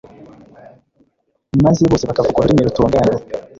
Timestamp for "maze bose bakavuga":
1.63-2.37